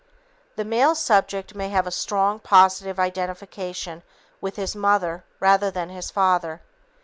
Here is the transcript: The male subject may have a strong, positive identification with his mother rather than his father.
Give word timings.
The 0.55 0.65
male 0.65 0.95
subject 0.95 1.53
may 1.53 1.69
have 1.69 1.85
a 1.85 1.91
strong, 1.91 2.39
positive 2.39 2.97
identification 2.97 4.01
with 4.41 4.55
his 4.55 4.75
mother 4.75 5.23
rather 5.39 5.69
than 5.69 5.89
his 5.89 6.09
father. 6.09 6.63